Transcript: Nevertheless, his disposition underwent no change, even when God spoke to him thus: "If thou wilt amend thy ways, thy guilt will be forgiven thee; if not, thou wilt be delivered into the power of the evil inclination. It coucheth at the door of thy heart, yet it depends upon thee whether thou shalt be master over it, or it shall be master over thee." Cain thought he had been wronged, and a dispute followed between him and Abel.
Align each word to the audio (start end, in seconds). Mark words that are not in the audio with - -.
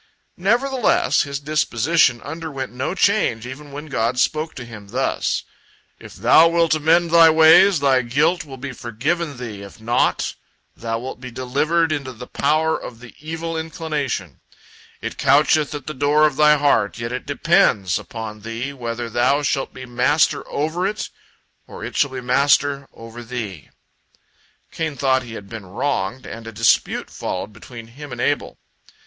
Nevertheless, 0.37 1.21
his 1.21 1.39
disposition 1.39 2.23
underwent 2.23 2.71
no 2.71 2.95
change, 2.95 3.45
even 3.45 3.71
when 3.71 3.85
God 3.85 4.17
spoke 4.17 4.55
to 4.55 4.65
him 4.65 4.87
thus: 4.87 5.43
"If 5.99 6.15
thou 6.15 6.47
wilt 6.47 6.73
amend 6.73 7.11
thy 7.11 7.29
ways, 7.29 7.81
thy 7.81 8.01
guilt 8.01 8.43
will 8.43 8.57
be 8.57 8.71
forgiven 8.71 9.37
thee; 9.37 9.61
if 9.61 9.79
not, 9.79 10.33
thou 10.75 10.97
wilt 10.97 11.21
be 11.21 11.29
delivered 11.29 11.91
into 11.91 12.13
the 12.13 12.25
power 12.25 12.75
of 12.75 12.99
the 12.99 13.13
evil 13.19 13.55
inclination. 13.55 14.39
It 15.01 15.19
coucheth 15.19 15.75
at 15.75 15.85
the 15.85 15.93
door 15.93 16.25
of 16.25 16.35
thy 16.35 16.57
heart, 16.57 16.97
yet 16.97 17.11
it 17.11 17.27
depends 17.27 17.99
upon 17.99 18.41
thee 18.41 18.73
whether 18.73 19.07
thou 19.07 19.43
shalt 19.43 19.71
be 19.71 19.85
master 19.85 20.41
over 20.49 20.87
it, 20.87 21.11
or 21.67 21.83
it 21.85 21.95
shall 21.95 22.09
be 22.09 22.21
master 22.21 22.87
over 22.91 23.21
thee." 23.21 23.69
Cain 24.71 24.95
thought 24.95 25.21
he 25.21 25.33
had 25.35 25.47
been 25.47 25.67
wronged, 25.67 26.25
and 26.25 26.47
a 26.47 26.51
dispute 26.51 27.11
followed 27.11 27.53
between 27.53 27.85
him 27.85 28.11
and 28.11 28.19
Abel. 28.19 28.57